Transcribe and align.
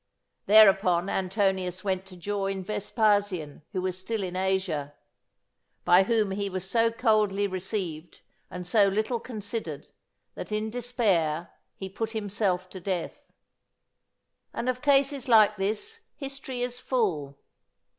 Thereupon 0.47 1.09
Antonius 1.09 1.83
went 1.83 2.07
to 2.07 2.15
join 2.15 2.63
Vespasian, 2.63 3.61
who 3.71 3.83
was 3.83 3.99
still 3.99 4.23
in 4.23 4.35
Asia; 4.35 4.95
by 5.85 6.01
whom 6.05 6.31
he 6.31 6.49
was 6.49 6.67
so 6.67 6.91
coldly 6.91 7.45
received 7.45 8.21
and 8.49 8.65
so 8.65 8.87
little 8.87 9.19
considered, 9.19 9.85
that 10.33 10.51
in 10.51 10.71
despair 10.71 11.51
he 11.75 11.87
put 11.87 12.13
himself 12.13 12.67
to 12.71 12.79
death. 12.79 13.31
And 14.55 14.67
of 14.69 14.81
cases 14.81 15.27
like 15.29 15.57
this, 15.57 15.99
history 16.15 16.63
is 16.63 16.79
full. 16.79 17.37